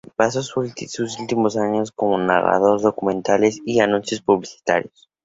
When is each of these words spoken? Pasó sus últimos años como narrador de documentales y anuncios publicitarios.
Pasó 0.15 0.41
sus 0.41 1.19
últimos 1.19 1.57
años 1.57 1.91
como 1.91 2.17
narrador 2.17 2.79
de 2.79 2.85
documentales 2.85 3.59
y 3.67 3.81
anuncios 3.81 4.21
publicitarios. 4.23 5.07